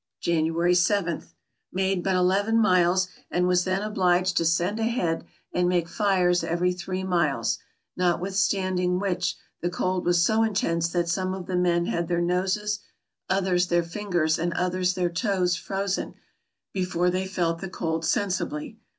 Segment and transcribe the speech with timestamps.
[0.19, 1.21] January y.—
[1.71, 6.73] Made but eleven miles, and was then obliged to send ahead and make fires every
[6.73, 7.59] three miles;
[7.95, 12.19] not withstanding which, the cold was so intense that some of the men had their
[12.19, 12.79] noses,
[13.29, 16.15] others their fingers, and others their toes, frozen,
[16.73, 18.79] before they felt the cold sensibly.